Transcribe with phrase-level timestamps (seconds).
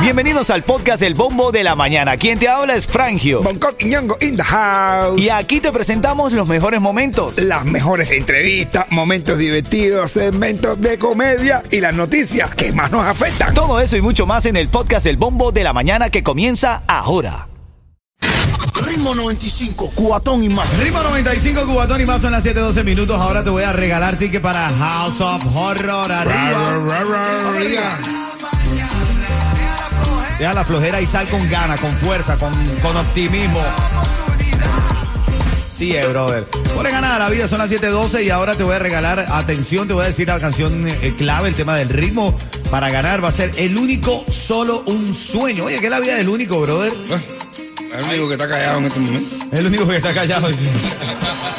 [0.00, 2.16] Bienvenidos al podcast El Bombo de la Mañana.
[2.16, 3.42] Quien te habla es Frangio.
[3.42, 5.20] Bangkok y Ñongo in the house.
[5.20, 7.38] Y aquí te presentamos los mejores momentos.
[7.38, 13.52] Las mejores entrevistas, momentos divertidos, segmentos de comedia y las noticias que más nos afectan.
[13.52, 16.82] Todo eso y mucho más en el podcast El Bombo de la Mañana que comienza
[16.86, 17.48] ahora.
[18.86, 20.78] Ritmo 95, cuatón y más.
[20.78, 23.20] Ritmo 95, Cubatón y más son las 7:12 minutos.
[23.20, 26.12] Ahora te voy a regalar ticket para House of Horror.
[26.12, 26.76] Arriba.
[30.38, 33.60] Deja la flojera y sal con gana, con fuerza, con, con optimismo.
[35.76, 36.44] Sí, eh, brother.
[36.74, 39.86] Por ganar a la vida son las 7:12 y ahora te voy a regalar, atención,
[39.86, 42.34] te voy a decir la canción eh, clave, el tema del ritmo.
[42.70, 45.64] Para ganar va a ser el único, solo un sueño.
[45.64, 46.92] Oye, ¿qué es la vida del único, brother?
[47.94, 49.36] El único que está callado en este momento.
[49.52, 50.48] El único que está callado.
[50.48, 50.64] dice.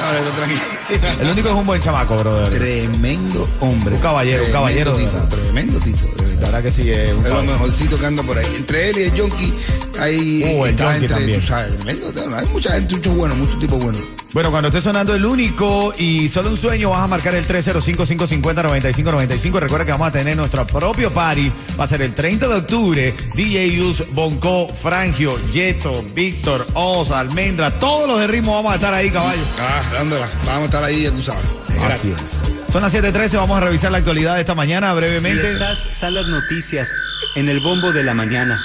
[0.03, 1.22] Ahora está tranquilo.
[1.22, 2.50] El único es un buen chamaco, brother.
[2.50, 3.95] Tremendo hombre.
[3.95, 6.63] Un caballero, un caballero, Tipo, tremendo tipo, de La verdad.
[6.63, 8.45] que sí, es un Es lo mejorcito que anda por ahí.
[8.55, 9.53] Entre él y el Yonki
[9.99, 10.55] hay.
[10.57, 11.39] Oh, el está Yonki entre, también.
[11.39, 12.38] tú sabes, tremendo.
[12.38, 14.02] Hay mucha gente, muchos buenos, muchos tipos buenos.
[14.33, 19.59] Bueno, cuando esté sonando el único y solo un sueño, vas a marcar el 305-550-9595.
[19.59, 21.52] Recuerda que vamos a tener nuestro propio party.
[21.79, 23.13] Va a ser el 30 de octubre.
[23.35, 27.72] DJ Yus, Bonco, Frangio, Yeto, Víctor, Oz, Almendra.
[27.72, 29.41] Todos los de ritmo vamos a estar ahí, caballo.
[29.59, 30.29] Ah, dándola.
[30.45, 31.45] Vamos a estar ahí, ya tú sabes.
[31.86, 32.39] Así es.
[32.72, 33.38] Son las 7:13.
[33.38, 35.52] Vamos a revisar la actualidad de esta mañana Y brevemente.
[35.52, 36.89] estas son las noticias
[37.36, 38.59] en el bombo de la mañana.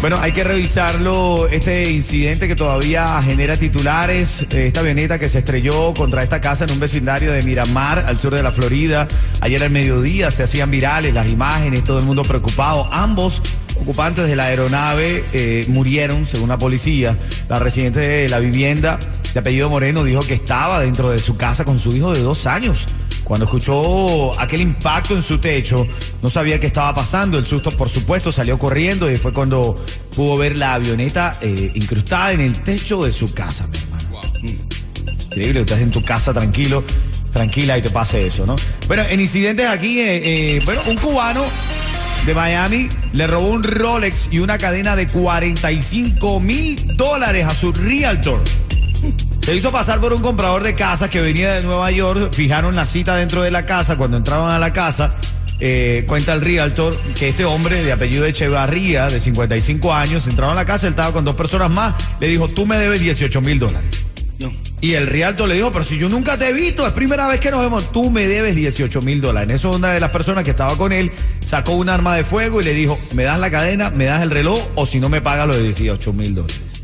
[0.00, 5.92] Bueno, hay que revisarlo, este incidente que todavía genera titulares, esta avioneta que se estrelló
[5.92, 9.08] contra esta casa en un vecindario de Miramar, al sur de la Florida.
[9.40, 12.88] Ayer al mediodía se hacían virales las imágenes, todo el mundo preocupado.
[12.92, 13.42] Ambos
[13.80, 17.16] ocupantes de la aeronave eh, murieron, según la policía.
[17.48, 19.00] La residente de la vivienda,
[19.34, 22.46] de apellido Moreno, dijo que estaba dentro de su casa con su hijo de dos
[22.46, 22.86] años.
[23.24, 25.86] Cuando escuchó aquel impacto en su techo,
[26.22, 27.38] no sabía qué estaba pasando.
[27.38, 29.76] El susto, por supuesto, salió corriendo y fue cuando
[30.16, 33.98] pudo ver la avioneta eh, incrustada en el techo de su casa, mi hermano.
[35.26, 36.82] Increíble, estás en tu casa tranquilo,
[37.32, 38.56] tranquila y te pase eso, ¿no?
[38.86, 41.44] Bueno, en incidentes aquí, eh, eh, bueno, un cubano
[42.24, 47.72] de Miami le robó un Rolex y una cadena de 45 mil dólares a su
[47.72, 48.42] realtor.
[49.48, 52.34] Se hizo pasar por un comprador de casas que venía de Nueva York.
[52.34, 53.96] Fijaron la cita dentro de la casa.
[53.96, 55.14] Cuando entraban a la casa,
[55.58, 60.54] eh, cuenta el realtor que este hombre de apellido Echevarría, de 55 años, entraron a
[60.54, 60.86] la casa.
[60.86, 61.94] Él estaba con dos personas más.
[62.20, 63.88] Le dijo: Tú me debes 18 mil dólares.
[64.38, 64.52] No.
[64.82, 67.40] Y el realtor le dijo, pero si yo nunca te he visto, es primera vez
[67.40, 69.48] que nos vemos, tú me debes 18 mil dólares.
[69.48, 71.10] En eso una de las personas que estaba con él
[71.40, 74.30] sacó un arma de fuego y le dijo, me das la cadena, me das el
[74.30, 76.77] reloj o si no me pagas los 18 mil dólares.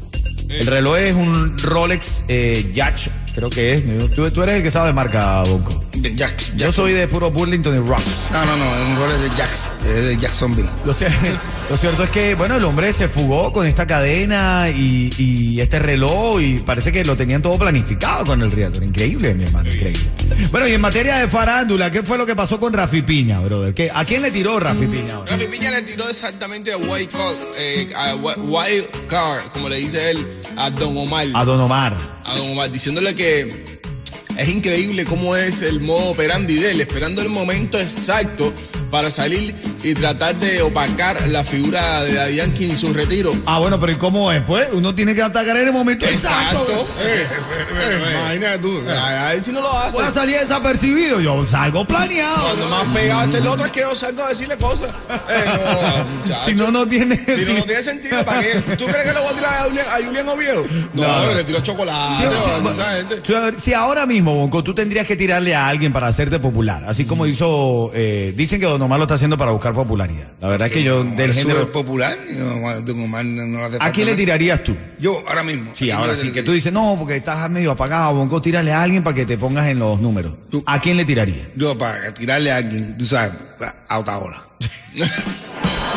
[0.48, 3.84] El reloj es un Rolex eh, Yacht, creo que es.
[4.14, 5.82] Tú, tú eres el que sabe de marca, Bonco.
[5.94, 8.28] De Jax, Yo soy de puro Burlington y Ross.
[8.32, 10.68] No, no, no, es un rol de Jax, es de Jacksonville.
[10.84, 10.92] Lo,
[11.70, 15.78] lo cierto es que, bueno, el hombre se fugó con esta cadena y, y este
[15.78, 18.82] reloj y parece que lo tenían todo planificado con el Realtor.
[18.82, 20.02] Increíble, mi hermano, increíble.
[20.50, 23.72] Bueno, y en materia de farándula, ¿qué fue lo que pasó con Rafi Piña, brother?
[23.72, 25.14] ¿Qué- ¿A quién le tiró Rafi Piña?
[25.14, 25.30] ahora?
[25.32, 30.10] Rafi Piña le tiró exactamente a Wild Card, eh, a Wild Card, como le dice
[30.10, 31.26] él, a Don Omar.
[31.34, 31.96] A Don Omar.
[32.24, 33.83] A Don Omar, diciéndole que game.
[34.36, 38.52] Es increíble cómo es el modo operandi de él, esperando el momento exacto
[38.90, 43.34] para salir y tratar de opacar la figura de Daddy Yankee en su retiro.
[43.44, 44.40] Ah, bueno, pero ¿y cómo es?
[44.44, 46.60] Pues uno tiene que atacar en el momento exacto.
[46.60, 46.86] Exacto.
[47.02, 47.26] Eh,
[47.80, 48.80] eh, Imagínate tú.
[48.88, 49.92] A, a ver si no lo hace.
[49.96, 52.44] Puede salir desapercibido, yo salgo planeado.
[52.46, 54.90] Cuando más pegado está el otro es que yo salgo a decirle cosas.
[55.28, 55.44] Eh,
[56.28, 56.44] no.
[56.44, 57.16] Si no, no tiene...
[57.18, 58.60] Si no, si- no tiene sentido, ¿para qué?
[58.78, 60.66] ¿Tú crees que le voy a tirar a Julián, a Julián Oviedo?
[60.94, 61.34] No, No.
[61.34, 62.24] le tiró chocolate.
[62.26, 63.22] A gente.
[63.56, 67.04] Si- Si ahora mismo, Bonco, tú tendrías que tirarle a alguien para hacerte popular, así
[67.04, 70.28] como hizo, eh, dicen que Don Omar lo está haciendo para buscar popularidad.
[70.40, 71.70] La verdad es que yo del género...
[71.72, 72.16] popular,
[72.84, 74.76] Don Omar no, le hace ¿A quién le tirarías tú?
[74.98, 75.72] Yo, ahora mismo.
[75.74, 78.72] Sí, ¿A quién ahora sí, que tú dices, no, porque estás medio apagado, Bonco, tírale
[78.72, 80.34] a alguien para que te pongas en los números.
[80.50, 80.62] Tú.
[80.66, 81.48] ¿A quién le tirarías?
[81.56, 83.32] Yo, para tirarle a alguien, tú sabes,
[83.88, 84.44] a Otaola.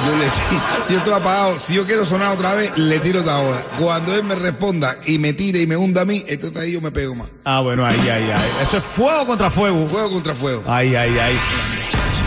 [0.08, 3.38] Yo le- si yo estoy apagado, si yo quiero sonar otra vez, le tiro otra
[3.40, 3.62] hora.
[3.80, 6.82] Cuando él me responda y me tire y me hunda a mí, entonces ahí yo
[6.82, 7.28] me pego más.
[7.44, 8.50] Ah, bueno, ahí, ahí, ahí.
[8.62, 9.88] Eso es fuego contra fuego.
[9.88, 10.64] Fuego contra fuego.
[10.68, 11.40] Ay, ay, ay.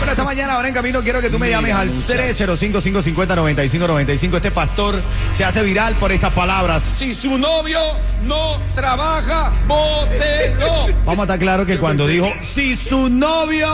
[0.01, 4.35] Bueno, esta mañana, ahora en camino, quiero que tú me llames al 305-550-9595.
[4.37, 4.99] Este pastor
[5.31, 6.81] se hace viral por estas palabras.
[6.81, 7.79] Si su novio
[8.23, 10.87] no trabaja, bótelo.
[11.05, 13.67] Vamos a estar claro que cuando dijo si su novio,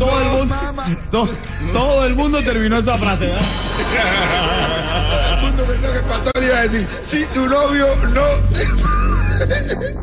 [0.00, 0.56] todo, el mundo,
[1.12, 1.28] to-
[1.72, 3.40] todo el mundo terminó esa frase, ¿verdad?
[5.10, 8.66] Todo el mundo pensó que el pastor iba a decir, si tu novio no te...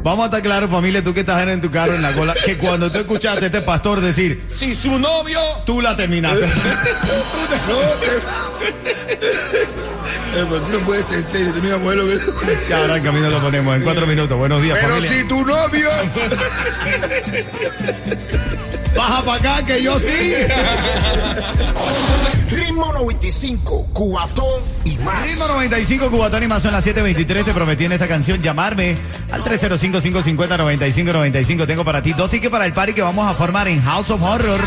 [0.04, 2.58] Vamos a estar claros, familia, tú que estás en tu carro en la cola, que
[2.58, 6.46] cuando tú escuchaste a este pastor decir, Si su novio tú la terminaste.
[6.48, 6.52] No,
[8.00, 9.16] te-
[10.38, 12.20] Eh, no puedes ser serio, tú no ibas a poner lo que...
[12.70, 14.38] Ya ahora en camino lo ponemos en cuatro minutos.
[14.38, 15.22] Buenos días, Pero familia.
[15.22, 15.90] si tu novio...
[18.96, 20.34] Baja para acá que yo sí.
[22.50, 24.62] Ritmo 95, Cubatón
[25.06, 25.24] más.
[25.24, 27.46] Ritmo 95 Cubatón y más son las 7.23.
[27.46, 28.96] Te prometí en esta canción llamarme
[29.32, 31.68] al 305-550-9595.
[31.68, 34.22] Tengo para ti dos tickets para el party que vamos a formar en House of
[34.22, 34.62] Horror.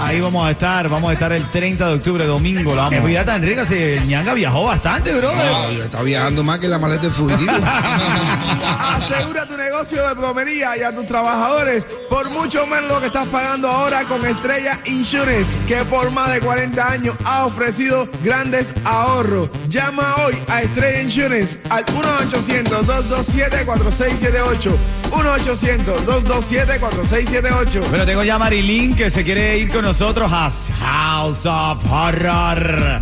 [0.00, 2.74] Ahí vamos a estar, vamos a estar el 30 de octubre, domingo.
[2.74, 3.06] La vamos.
[3.06, 5.30] vida tan rica, se ñanga viajó bastante, bro.
[5.34, 7.52] No, está viajando más que la maleta de fugitivo.
[8.96, 13.26] Asegura tu negocio de plomería y a tus trabajadores por mucho menos lo que estás
[13.28, 19.48] pagando ahora con Estrella Insurance, que por más de 40 años ha ofrecido grandes ahorros.
[19.68, 24.76] Llama hoy a Estrella Insurance al 1-800-227-4678.
[25.10, 27.82] 1-800-227-4678.
[27.90, 33.00] Pero tengo ya a Marilyn que se quiere ir con nosotros a House of Horror.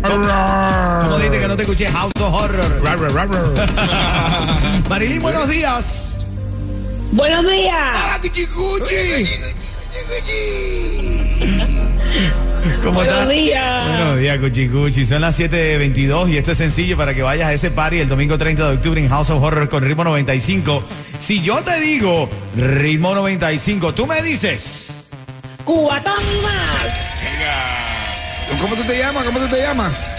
[0.00, 1.86] ¿Cómo dices que no te escuché?
[1.88, 2.80] House of Horror.
[4.88, 6.16] Marilyn, buenos días.
[7.12, 7.94] Buenos días.
[12.82, 13.28] ¿Cómo Buenos estás?
[13.28, 13.88] días.
[13.88, 15.04] Buenos días, Cuchicuchi.
[15.04, 18.38] Son las 7.22 y esto es sencillo para que vayas a ese party el domingo
[18.38, 20.84] 30 de octubre en House of Horror con Ritmo 95.
[21.18, 24.90] Si yo te digo Ritmo 95, tú me dices...
[25.64, 28.60] Cubatón más.
[28.60, 29.24] ¿Cómo tú te llamas?
[29.24, 30.10] ¿Cómo tú te llamas?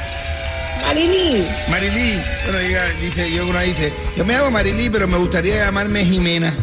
[0.82, 1.46] Marilyn.
[1.70, 2.20] Marilí.
[2.46, 6.54] Bueno, ella dice, yo una dice, yo me llamo Marilí, pero me gustaría llamarme Jimena.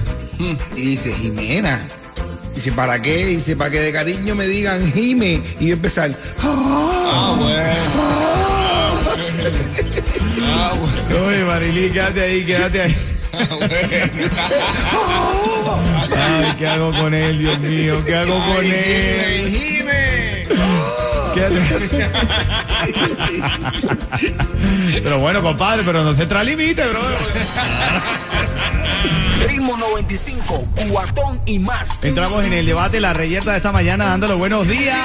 [0.76, 1.80] Y dice, Jimena.
[2.54, 3.24] Dice, ¿para qué?
[3.26, 5.42] Dice, para que de cariño me digan Jime.
[5.60, 6.10] Y yo empezar,
[6.42, 7.62] Ah, bueno.
[10.54, 11.26] Ah, bueno.
[11.26, 12.96] Oye, Marilyn, quédate ahí, quédate ahí.
[13.32, 13.48] Ah.
[16.16, 18.04] Ay, ¿qué hago con él, Dios mío?
[18.04, 19.48] ¿Qué hago con él?
[19.48, 20.46] Jime.
[21.34, 21.48] ¿Qué-
[25.02, 27.00] Pero bueno, compadre, pero no se tralimite, bro.
[29.62, 32.02] Ritmo 95, Cubatón y más.
[32.02, 34.98] Entramos en el debate, la reyerta de esta mañana, dándole buenos días.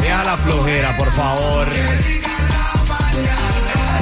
[0.00, 1.66] Deja la flojera, por favor.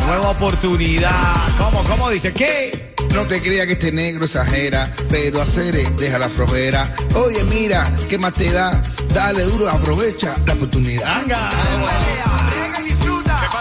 [0.06, 1.10] Nueva oportunidad.
[1.58, 2.32] ¿Cómo, cómo dice?
[2.32, 2.94] ¿Qué?
[3.12, 6.88] no te creas que este negro exagera, pero hacer deja la flojera.
[7.16, 8.80] Oye, mira, ¿qué más te da?
[9.12, 11.08] Dale duro, aprovecha la oportunidad.
[11.08, 11.50] ¡Anga!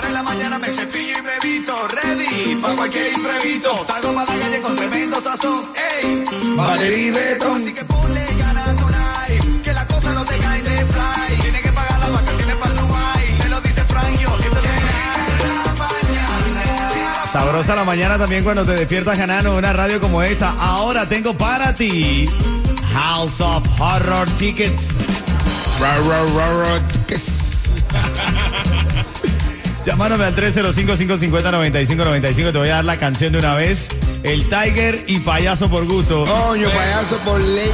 [0.09, 0.67] En la mañana, me
[1.65, 3.83] ready para cualquier imprevisto.
[3.85, 6.25] Salgo para la calle con tremendo sazón, ey.
[6.55, 7.61] Batería y retón.
[7.61, 11.41] Así que ponle ganas a tu life, que la cosa no te cae de fly.
[11.41, 14.29] Tienes que pagar las vacaciones para Dubai, te lo dice Frank yo,
[17.31, 20.49] Sabrosa la mañana también cuando te despiertas ganando una radio como esta.
[20.59, 22.27] Ahora tengo para ti
[22.93, 24.87] House of Horror Tickets.
[25.79, 26.81] Ra, ra,
[29.85, 32.51] Llamándome al 305-550-9595.
[32.51, 33.89] Te voy a dar la canción de una vez.
[34.23, 36.25] El Tiger y Payaso por gusto.
[36.25, 37.71] Coño, payaso por ley.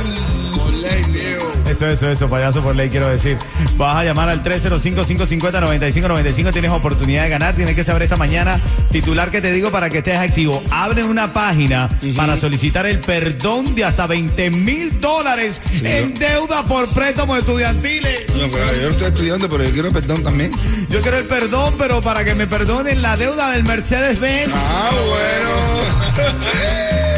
[0.56, 1.45] Por ley, viejo.
[1.68, 3.38] Eso, eso, eso, payaso por ley, quiero decir.
[3.78, 6.52] Vas a llamar al 305-550-9595.
[6.52, 7.56] Tienes oportunidad de ganar.
[7.56, 8.60] Tienes que saber esta mañana
[8.92, 10.62] titular que te digo para que estés activo.
[10.72, 16.88] Abre una página para solicitar el perdón de hasta 20 mil dólares en deuda por
[16.90, 18.25] préstamos estudiantiles.
[18.36, 20.51] No, pero yo estoy estudiando, pero yo quiero perdón también.
[20.89, 24.54] Yo quiero el perdón, pero para que me perdonen la deuda del Mercedes-Benz.
[24.54, 24.92] Ah,
[26.16, 27.06] bueno.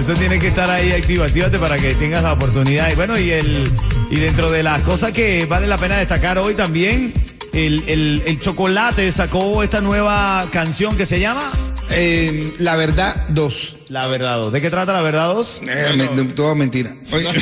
[0.00, 1.24] Eso tiene que estar ahí activo.
[1.24, 2.90] Actívate para que tengas la oportunidad.
[2.90, 3.70] Y bueno, y el
[4.10, 7.12] y dentro de las cosas que vale la pena destacar hoy también,
[7.52, 11.50] el, el- el chocolate sacó esta nueva canción que se llama
[11.90, 13.76] Eh, la verdad, dos.
[13.88, 14.52] La Verdad 2.
[14.52, 15.62] ¿De qué trata La Verdad 2?
[15.66, 16.94] Eh, me- todo mentira.
[17.12, 17.28] Oye,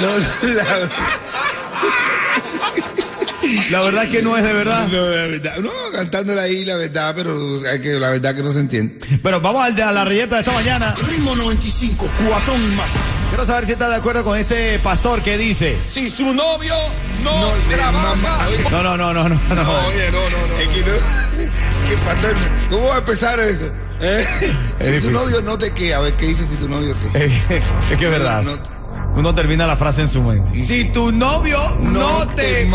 [0.00, 0.18] no,
[0.54, 0.64] la,
[3.70, 4.86] La verdad es que no es de verdad.
[4.88, 5.56] no, la verdad.
[5.62, 7.36] No, cantándola ahí, la verdad, pero
[7.70, 8.96] hay que, la verdad que no se entiende.
[9.22, 10.94] Pero vamos al de- a la reyeta de esta mañana.
[11.08, 12.86] Ritmo 95, Cubatón y más.
[13.30, 15.76] Quiero saber si estás de acuerdo con este pastor que dice.
[15.88, 16.74] Si su novio
[17.24, 19.34] no, le trabaja, mama- No, no, no, no, no.
[19.34, 19.86] no.
[19.88, 20.54] Oye, no, no, no.
[20.58, 20.92] Es que no.
[21.88, 22.34] ¿Qué pastor?
[22.70, 23.72] ¿Cómo va a empezar esto?
[24.00, 24.24] ¿Eh?
[24.78, 25.10] Si difícil.
[25.12, 27.24] tu novio no te qué, a ver qué dice si tu novio qué.
[27.90, 28.42] es que es verdad.
[28.42, 28.52] No,
[29.16, 30.56] Uno termina la frase en su mente.
[30.64, 32.42] Si tu novio no te...
[32.42, 32.70] que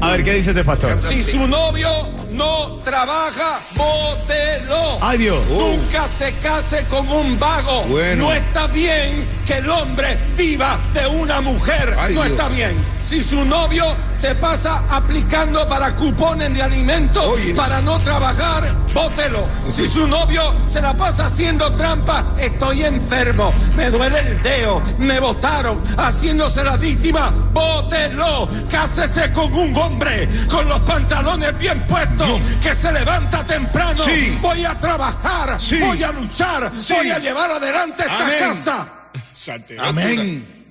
[0.00, 0.98] A ver, ¿qué dice este pastor?
[1.00, 1.90] si su novio
[2.32, 4.98] no trabaja, bótelo.
[5.00, 5.40] Ay, Dios.
[5.48, 7.84] Nunca se case con un vago.
[7.84, 8.24] Bueno.
[8.26, 11.94] No está bien que el hombre viva de una mujer.
[11.98, 12.32] Ay, no Dios.
[12.32, 12.76] está bien.
[13.04, 17.54] Si su novio se pasa aplicando para cupones de alimentos Oye.
[17.54, 19.46] para no trabajar, bótelo.
[19.70, 25.20] Si su novio se la pasa haciendo trampa, estoy enfermo, me duele el dedo, me
[25.20, 28.48] botaron, haciéndose la víctima, bótelo.
[28.70, 34.04] Cásese con un hombre con los pantalones bien puestos, que se levanta temprano.
[34.04, 34.38] Sí.
[34.40, 35.78] Voy a trabajar, Sí.
[35.80, 36.94] voy a luchar, Sí.
[36.94, 38.36] voy a llevar adelante esta Amén.
[38.38, 38.88] casa.
[39.34, 39.82] Salteó.
[39.82, 40.64] Amén.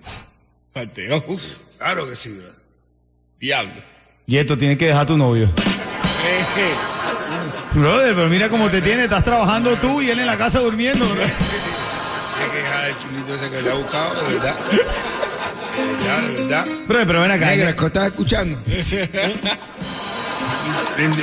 [0.73, 1.23] Salteó.
[1.27, 1.41] Uf,
[1.81, 2.47] claro que sí, bro.
[3.39, 3.81] Diablo.
[4.27, 5.49] Y esto tienes que dejar a tu novio.
[7.73, 11.05] Brother, pero mira cómo te tiene, estás trabajando tú y él en la casa durmiendo.
[11.05, 14.55] Tienes que el chulito ese que te ha buscado, de verdad.
[15.77, 16.65] Verdad, de verdad.
[16.87, 17.45] Brother, pero ven acá.
[17.47, 18.57] Negra, ¿qué estás escuchando?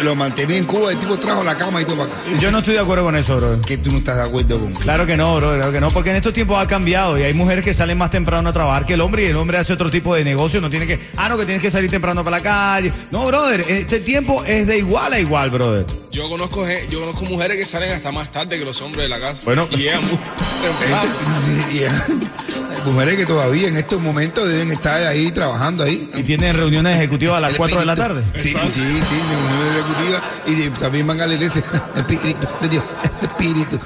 [0.02, 2.22] Lo mantenía en Cuba, el tipo trajo la cama y todo para acá.
[2.40, 3.60] Yo no estoy de acuerdo con eso, bro.
[3.60, 6.10] Que tú no estás de acuerdo con Claro que no, bro, claro que no, porque
[6.10, 8.94] en estos tiempos ha cambiado y hay mujeres que salen más temprano a trabajar que
[8.94, 11.38] el hombre y el hombre hace otro tipo de negocio, no tiene que, ah, no,
[11.38, 12.92] que tienes que salir temprano para la calle.
[13.10, 15.86] No, brother, este tiempo es de igual a igual, brother.
[16.10, 19.20] Yo conozco, yo conozco mujeres que salen hasta más tarde que los hombres de la
[19.20, 19.42] casa.
[19.44, 19.68] Bueno.
[19.70, 20.18] y llegan muy
[20.62, 21.08] temprano.
[22.84, 26.08] Mujeres que todavía en estos momentos deben estar ahí trabajando ahí.
[26.16, 28.22] Y tienen reuniones ejecutivas a las El 4 de la tarde.
[28.36, 30.22] Sí, sí, sí, reunión ejecutiva.
[30.46, 31.62] Y también van a la iglesia.
[31.96, 32.84] Espíritu de Dios.
[33.22, 33.80] Espíritu.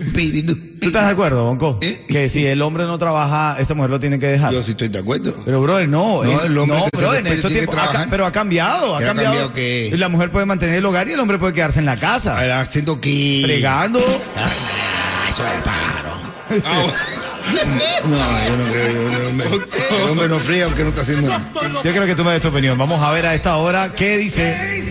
[0.00, 0.56] Espíritu.
[0.80, 1.78] ¿Tú estás de acuerdo, Bonco?
[1.82, 2.04] ¿Eh?
[2.08, 4.52] Que si el hombre no trabaja, esa mujer lo tiene que dejar.
[4.52, 5.34] Yo sí estoy de acuerdo.
[5.44, 6.22] Pero, brother, no.
[6.22, 8.94] No, eh, el hombre no, que brother, en estos que tiempos ha pero ha cambiado,
[8.94, 9.34] ha ¿Qué ha cambiado.
[9.34, 9.92] cambiado qué?
[9.96, 12.38] La mujer puede mantener el hogar y el hombre puede quedarse en la casa.
[12.38, 13.42] Ahora, Haciendo que.
[13.44, 13.98] Fregando.
[13.98, 16.08] Eso es pájaro.
[17.52, 19.08] No, yo no creo.
[19.08, 21.42] yo no- el hombre no fría aunque no está haciendo nada.
[21.84, 22.76] Yo creo que tú me des tu opinión.
[22.78, 24.84] Vamos a ver a esta hora qué dice.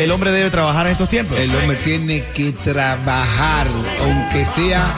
[0.00, 1.36] El hombre debe trabajar en estos tiempos.
[1.38, 3.66] El hombre tiene que trabajar,
[4.04, 4.92] aunque sea,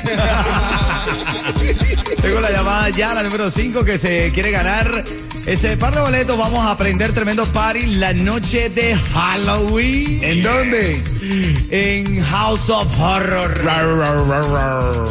[2.21, 5.03] Tengo la llamada ya, la número 5, que se quiere ganar
[5.45, 6.37] ese par de boletos.
[6.37, 10.23] Vamos a aprender tremendo party la noche de Halloween.
[10.23, 11.01] ¿En dónde?
[11.69, 13.61] En House of Horror.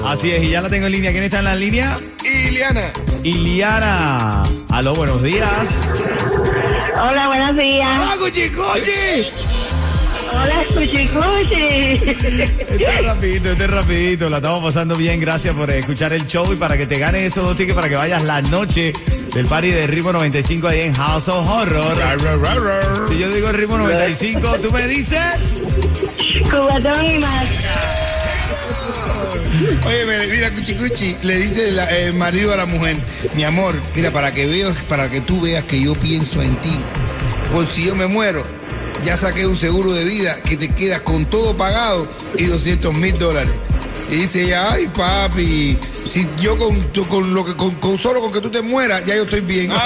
[0.06, 1.12] Así es, y ya la tengo en línea.
[1.12, 1.96] ¿Quién está en la línea?
[2.24, 2.92] Iliana.
[3.24, 4.42] Iliana.
[4.68, 5.94] Aló, buenos días.
[7.00, 8.00] Hola, buenos días.
[8.02, 9.30] Hola, Cuchi Cuchi.
[10.30, 10.84] Este
[12.84, 14.30] es rapidito, este es rapidito.
[14.30, 15.18] La estamos pasando bien.
[15.20, 17.96] Gracias por escuchar el show y para que te ganes esos dos tickets para que
[17.96, 18.92] vayas la noche
[19.34, 21.96] del party de Ritmo 95 ahí en House of Horror.
[23.08, 26.09] Si yo digo Ritmo 95, tú me dices...
[26.38, 27.46] Cubatón y más.
[29.87, 31.68] Oye, mira, Cuchi Cuchi, le dice
[32.06, 32.96] el marido a la mujer,
[33.34, 36.80] mi amor, mira, para que veas, para que tú veas que yo pienso en ti,
[37.52, 38.44] por si yo me muero,
[39.04, 42.06] ya saqué un seguro de vida que te quedas con todo pagado
[42.37, 43.52] y 200 mil dólares.
[44.08, 45.76] Y dice ella, ay papi,
[46.09, 49.04] si yo con, tú- con lo que con, con solo con que tú te mueras,
[49.04, 49.71] ya yo estoy bien.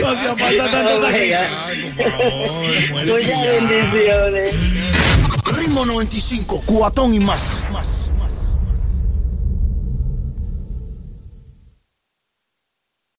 [0.00, 1.38] No hacía falta tanto sacrificio.
[1.66, 4.54] Ay, por favor, muérete Muchas bendiciones.
[5.56, 7.62] Ritmo 95, Cubatón y más.
[7.72, 7.95] más.